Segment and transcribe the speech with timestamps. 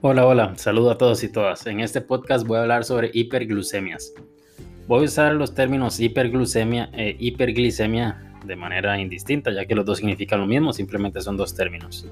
[0.00, 1.66] Hola, hola, saludo a todos y todas.
[1.66, 4.14] En este podcast voy a hablar sobre hiperglucemias.
[4.86, 9.98] Voy a usar los términos hiperglucemia e hiperglicemia de manera indistinta, ya que los dos
[9.98, 12.06] significan lo mismo, simplemente son dos términos.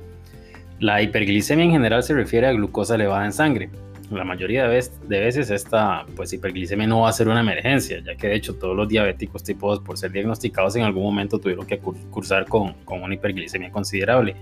[0.80, 3.70] La hiperglicemia en general se refiere a glucosa elevada en sangre.
[4.10, 8.26] La mayoría de, veces esta pues, hiperglicemia no va a ser una emergencia, ya que
[8.26, 11.78] de hecho todos los diabéticos tipo 2 por ser diagnosticados en algún momento tuvieron que
[11.78, 14.34] cursar con, con una hiperglicemia considerable.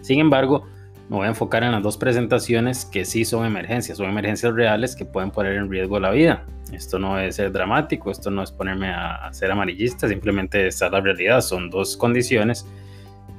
[0.00, 0.64] Sin embargo,
[1.08, 4.96] me voy a enfocar en las dos presentaciones que sí son emergencias, son emergencias reales
[4.96, 6.44] que pueden poner en riesgo la vida.
[6.72, 10.92] Esto no es ser dramático, esto no es ponerme a ser amarillista, simplemente esta es
[10.92, 11.42] la realidad.
[11.42, 12.66] Son dos condiciones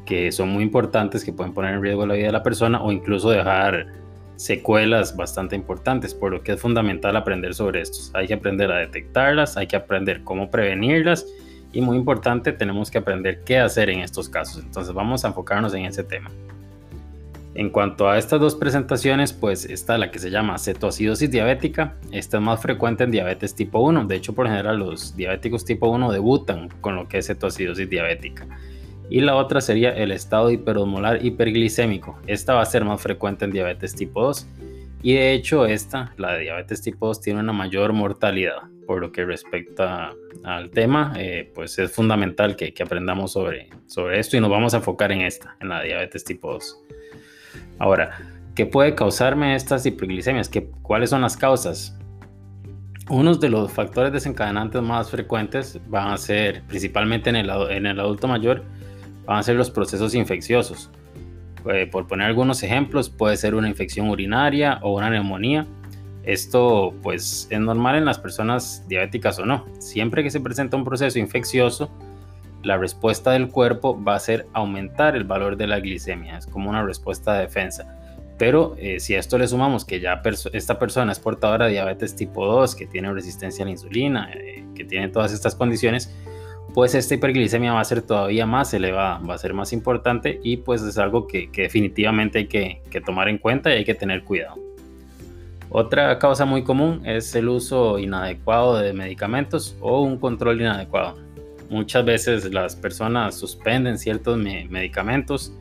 [0.06, 2.92] que son muy importantes que pueden poner en riesgo la vida de la persona o
[2.92, 3.88] incluso dejar
[4.36, 8.12] secuelas bastante importantes, por lo que es fundamental aprender sobre estos.
[8.14, 11.26] Hay que aprender a detectarlas, hay que aprender cómo prevenirlas
[11.74, 14.64] y muy importante, tenemos que aprender qué hacer en estos casos.
[14.64, 16.30] Entonces vamos a enfocarnos en ese tema.
[17.56, 21.96] En cuanto a estas dos presentaciones, pues está la que se llama cetoacidosis diabética.
[22.12, 24.08] Esta es más frecuente en diabetes tipo 1.
[24.08, 28.46] De hecho, por general, los diabéticos tipo 1 debutan con lo que es cetoacidosis diabética.
[29.10, 32.20] Y la otra sería el estado hiperosmolar hiperglicémico.
[32.28, 34.48] Esta va a ser más frecuente en diabetes tipo 2.
[35.02, 38.64] Y de hecho, esta, la de diabetes tipo 2, tiene una mayor mortalidad.
[38.86, 40.14] Por lo que respecta
[40.44, 44.74] al tema, eh, pues es fundamental que, que, aprendamos sobre, sobre esto y nos vamos
[44.74, 46.86] a enfocar en esta, en la diabetes tipo 2.
[47.80, 48.18] Ahora,
[48.56, 50.50] ¿qué puede causarme estas hiperglicemias?
[50.50, 51.98] ¿Qué, ¿Cuáles son las causas?
[53.10, 57.50] Unos de los factores desencadenantes más frecuentes van a ser, principalmente en el,
[58.00, 58.64] adulto mayor,
[59.26, 60.90] van a ser los procesos infecciosos.
[61.72, 65.68] Eh, por poner algunos ejemplos, puede ser una infección urinaria o una neumonía.
[66.24, 69.66] Esto pues es normal en las personas diabéticas o no.
[69.78, 71.92] Siempre que se presenta un proceso infeccioso,
[72.66, 76.70] la respuesta del cuerpo va a ser aumentar el valor de la glicemia, es como
[76.70, 77.96] una respuesta de defensa.
[78.38, 82.16] Pero eh, si a esto le sumamos que ya esta persona es portadora de diabetes
[82.16, 86.14] tipo 2, que tiene resistencia a la insulina, eh, que tiene todas estas condiciones,
[86.74, 90.58] pues esta hiperglicemia va a ser todavía más elevada, va a ser más importante y
[90.58, 94.24] pues es algo que, definitivamente hay que, que tomar en cuenta y hay que tener
[94.24, 94.56] cuidado.
[95.70, 101.25] Otra causa muy común es el uso inadecuado de medicamentos o un control inadecuado.
[101.70, 105.54] Muchas veces las personas suspenden ciertos medicamentos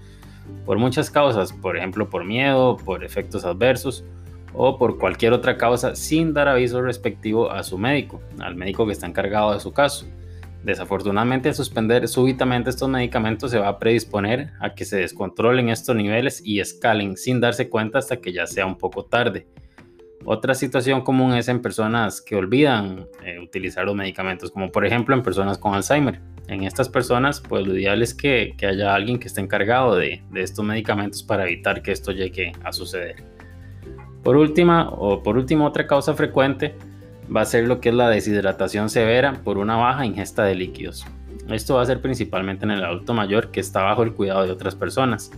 [0.67, 4.05] por muchas causas, por ejemplo por miedo, por efectos adversos
[4.53, 8.93] o por cualquier otra causa sin dar aviso respectivo a su médico, al médico que
[8.93, 10.07] está encargado de su caso.
[10.63, 16.41] Desafortunadamente, suspender súbitamente estos medicamentos se va a predisponer a que se descontrolen estos niveles
[16.43, 19.47] y escalen sin darse cuenta hasta que ya sea un poco tarde.
[20.27, 25.15] Otra situación común es en personas que olvidan eh, utilizar los medicamentos, como por ejemplo
[25.15, 26.21] en personas con Alzheimer.
[26.49, 30.65] En estas personas, pues lo ideal es que, haya alguien que esté encargado de, estos
[30.65, 33.17] medicamentos para evitar que esto llegue a suceder.
[34.23, 36.75] Por última, o por último, otra causa frecuente
[37.35, 41.07] va a ser lo que es la deshidratación severa por una baja ingesta de líquidos.
[41.49, 44.53] Esto va a ser principalmente en el adulto mayor que está bajo el cuidado de
[44.53, 45.31] otras personas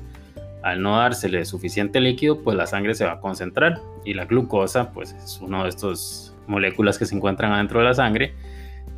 [0.66, 4.90] al no dársele suficiente líquido, pues la sangre se va a concentrar y la glucosa,
[4.90, 8.34] pues es una de estas moléculas que se encuentran adentro de la sangre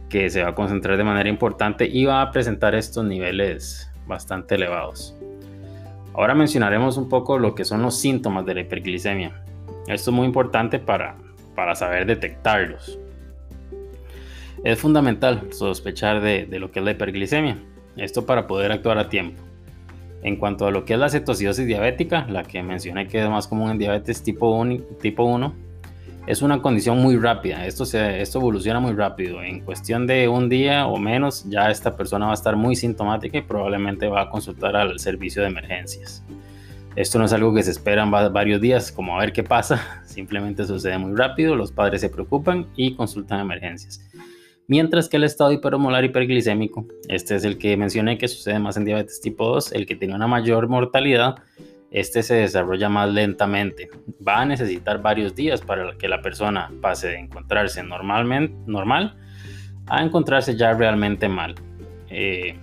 [0.09, 4.55] que se va a concentrar de manera importante y va a presentar estos niveles bastante
[4.55, 5.15] elevados.
[6.15, 9.45] Ahora mencionaremos un poco lo que son los síntomas de la hiperglicemia.
[9.89, 11.17] Esto es muy importante para,
[11.55, 12.99] para saber detectarlos.
[14.65, 17.59] Es fundamental sospechar de, de lo que es la hiperglicemia.
[17.99, 19.48] Esto para poder actuar a tiempo.
[20.23, 23.47] En cuanto a lo que es la cetoacidosis diabética, la que mencioné que es más
[23.47, 25.69] común en diabetes tipo 1, tipo 1
[26.29, 27.65] es una condición muy rápida.
[27.65, 29.43] Esto, se, esto evoluciona muy rápido.
[29.43, 33.39] En cuestión de un día o menos, ya esta persona va a estar muy sintomática
[33.39, 36.23] y probablemente va a consultar al servicio de emergencias.
[36.97, 40.03] Esto no es algo que se espera en varios días, como a ver qué pasa.
[40.05, 43.99] Simplemente sucede muy rápido, los padres se preocupan y consultan emergencias.
[44.71, 48.85] Mientras que el estado hipermolar hiperglicémico, este es el que mencioné que sucede más en
[48.85, 51.37] diabetes tipo 2, el que tiene una mayor mortalidad,
[51.91, 53.89] este se desarrolla más lentamente.
[54.27, 59.17] Va a necesitar varios días para que la persona pase de encontrarse normalmente, normal
[59.87, 61.55] a encontrarse ya realmente mal.
[62.11, 62.61] Eh,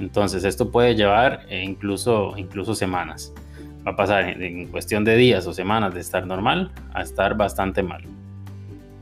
[0.00, 3.34] entonces esto puede llevar eh, incluso, incluso semanas.
[3.86, 7.82] Va a pasar en cuestión de días o semanas de estar normal a estar bastante
[7.82, 8.15] mal.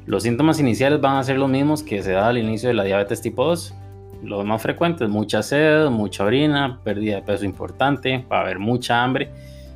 [0.06, 2.84] Los síntomas iniciales van a ser los mismos que se da al inicio de la
[2.84, 3.74] diabetes tipo 2.
[4.22, 9.02] Los más frecuentes, mucha sed, mucha orina, pérdida de peso importante, va a haber mucha
[9.02, 9.30] hambre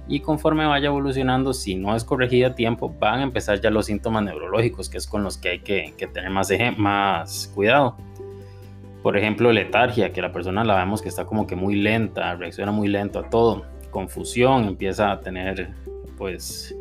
[0.09, 3.87] y conforme vaya evolucionando, si no es corregida a tiempo, van a empezar ya los
[3.87, 7.97] síntomas neurológicos, que es con los que hay que, tener más, más cuidado.
[9.03, 12.73] Por ejemplo, letargia, que la persona la vemos que está como que muy lenta, reacciona
[12.73, 13.67] muy lento a todo.
[13.91, 15.71] Confusión, empieza a tener
[16.17, 16.75] pues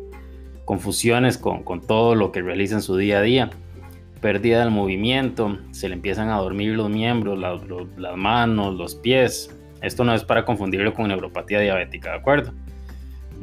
[0.68, 3.48] confusiones con, todo lo que realiza en su día a día,
[4.20, 9.50] pérdida del movimiento, se le empiezan a dormir los miembros, las manos, los pies.
[9.80, 12.52] Esto no es para confundirlo con neuropatía diabética, ¿de acuerdo?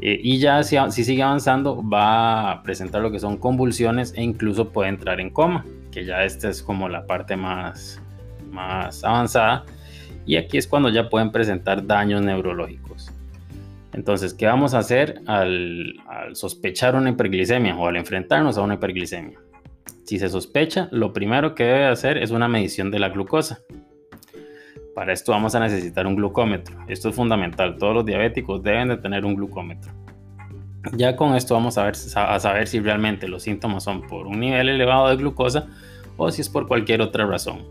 [0.03, 4.21] Eh, y ya si, si, sigue avanzando va a presentar lo que son convulsiones e
[4.21, 7.99] incluso puede entrar en coma, que ya esta es como la parte más,
[8.51, 9.65] más avanzada.
[10.27, 13.11] Y aquí es cuando ya pueden presentar daños neurológicos.
[13.95, 15.93] Entonces, ¿qué vamos a hacer al,
[16.33, 19.39] sospechar una hiperglicemia o al enfrentarnos a una hiperglicemia?
[20.03, 23.61] Si se sospecha, lo primero que debe hacer es una medición de la glucosa.
[24.93, 26.75] Para esto vamos a necesitar un glucómetro.
[26.89, 27.77] Esto es fundamental.
[27.77, 29.93] Todos los diabéticos deben de tener un glucómetro.
[30.91, 34.41] Ya con esto vamos a, ver, a saber si realmente los síntomas son por un
[34.41, 35.67] nivel elevado de glucosa
[36.17, 37.63] o si es por cualquier otra razón.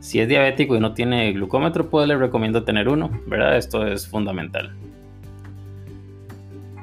[0.00, 3.56] Si es diabético y no tiene glucómetro, pues le recomiendo tener uno, ¿verdad?
[3.56, 4.74] Esto es fundamental.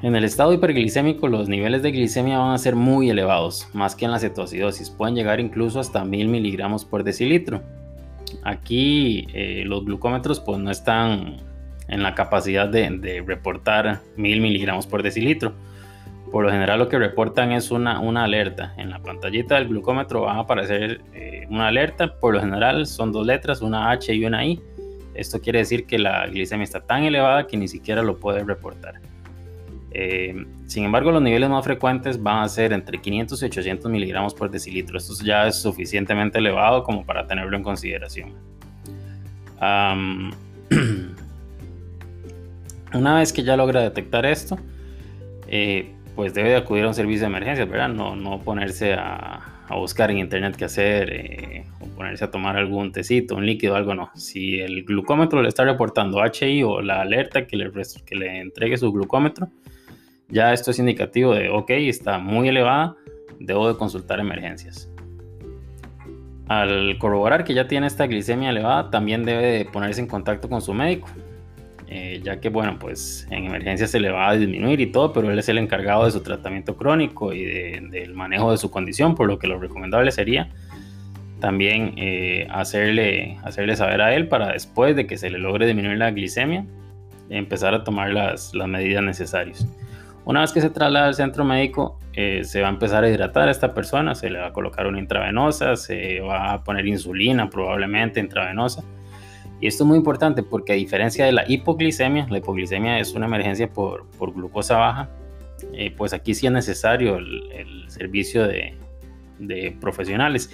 [0.07, 4.05] En el estado hiperglicémico los niveles de glicemia van a ser muy elevados, más que
[4.05, 7.61] en la cetoacidosis, pueden llegar incluso hasta 1000 miligramos por decilitro.
[8.41, 11.41] Aquí eh, los glucómetros pues no están
[11.89, 15.55] en la capacidad de, reportar 1000 miligramos por decilitro.
[16.31, 18.75] Por lo general lo que reportan es una, una alerta.
[18.77, 22.17] En la pantallita del glucómetro va a aparecer eh, una alerta.
[22.17, 24.57] Por lo general son dos letras, una H y una I.
[25.15, 29.01] Esto quiere decir que la glicemia está tan elevada que ni siquiera lo puede reportar.
[29.91, 34.33] Eh, sin embargo, los niveles más frecuentes van a ser entre 500 y 800 miligramos
[34.33, 34.97] por decilitro.
[34.97, 38.33] Esto ya es suficientemente elevado como para tenerlo en consideración.
[42.93, 44.57] una vez que ya logra detectar esto,
[45.47, 47.89] eh, pues debe de acudir a un servicio de emergencias, ¿verdad?
[47.89, 52.93] No, no ponerse a, buscar en internet qué hacer eh, o ponerse a tomar algún
[52.93, 54.11] tecito, un líquido, algo no.
[54.15, 57.69] Si el glucómetro le está reportando HI o la alerta que le,
[58.05, 59.49] que le entregue su glucómetro,
[60.29, 62.95] ya esto es indicativo de, ok, está muy elevada,
[63.39, 64.91] debo de consultar emergencias.
[66.47, 70.61] Al corroborar que ya tiene esta glicemia elevada, también debe de ponerse en contacto con
[70.61, 71.09] su médico,
[71.87, 75.31] eh, ya que, bueno, pues en emergencias se le va a disminuir y todo, pero
[75.31, 79.27] él es el encargado de su tratamiento crónico y del manejo de su condición, por
[79.27, 80.49] lo que lo recomendable sería
[81.39, 85.97] también eh, hacerle, hacerle saber a él para después de que se le logre disminuir
[85.97, 86.65] la glicemia,
[87.29, 89.67] empezar a tomar las, las medidas necesarias.
[90.27, 93.47] Una vez que se traslada al centro médico, eh, se va a empezar a hidratar
[93.47, 97.49] a esta persona, se le va a colocar una intravenosa, se va a poner insulina
[97.49, 98.83] probablemente intravenosa.
[99.61, 103.25] Y esto es muy importante porque a diferencia de la hipoglicemia, la hipoglicemia es una
[103.25, 105.09] emergencia por, por glucosa baja,
[105.71, 108.75] eh, pues aquí sí es necesario el, servicio de,
[109.39, 110.51] de, profesionales.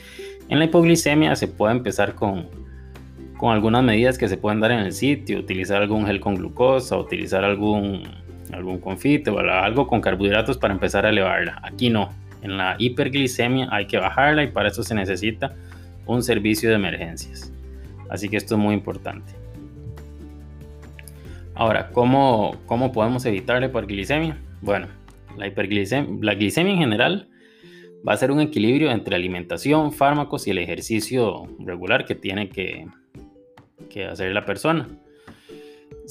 [0.50, 2.48] En la hipoglicemia se puede empezar con,
[3.40, 6.96] con algunas medidas que se pueden dar en el sitio, utilizar algún gel con glucosa,
[6.96, 8.04] utilizar algún
[8.54, 11.60] algún confite o algo con carbohidratos para empezar a elevarla.
[11.64, 12.10] Aquí no.
[12.42, 15.56] En la hiperglicemia hay que bajarla y para eso se necesita
[16.06, 17.52] un servicio de emergencias.
[18.10, 19.34] Así que esto es muy importante.
[21.56, 24.38] Ahora, ¿cómo, cómo podemos evitar la hiperglicemia?
[24.62, 24.88] Bueno,
[25.38, 27.30] la, hiperglicemia, la glicemia en general
[28.08, 32.88] va a ser un equilibrio entre alimentación, fármacos y el ejercicio regular que tiene que,
[33.90, 34.88] que hacer la persona.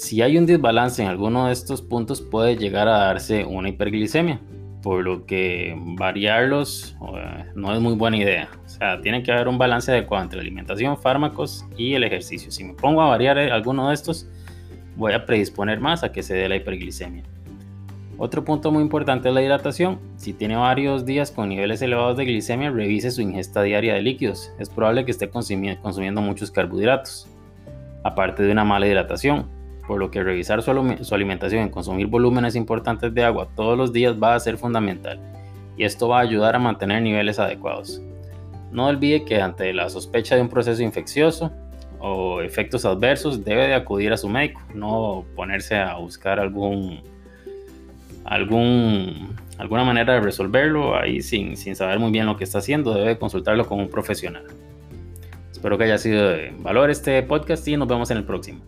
[0.03, 4.41] Si hay un desbalance en alguno de estos puntos puede llegar a darse una hiperglicemia,
[4.83, 8.51] por lo que variarlos eh, no es muy buena idea.
[8.67, 12.51] O sea, tiene que haber un balance adecuado entre alimentación, fármacos y el ejercicio.
[12.51, 14.29] Si me pongo a variar eh, alguno de estos,
[14.97, 17.23] voy a predisponer más a que se dé la hiperglicemia.
[18.19, 20.01] Otro punto muy importante es la hidratación.
[20.17, 24.53] Si tiene varios días con niveles elevados de glicemia, revise su ingesta diaria de líquidos.
[24.59, 27.29] Es probable que esté consumiendo muchos carbohidratos,
[28.03, 29.47] aparte de una mala hidratación
[29.87, 30.71] por lo que revisar su,
[31.15, 35.21] alimentación y consumir volúmenes importantes de agua todos los días va a ser fundamental
[35.77, 38.01] y esto va a ayudar a mantener niveles adecuados.
[38.71, 41.51] No olvide que ante la sospecha de un proceso infeccioso
[41.99, 47.01] o efectos adversos debe de acudir a su médico, no ponerse a buscar algún,
[48.25, 52.95] algún, alguna manera de resolverlo ahí sin, sin saber muy bien lo que está haciendo,
[52.95, 54.45] debe consultarlo con un profesional.
[55.53, 58.61] Espero que haya sido de valor este podcast y nos vemos en el próximo.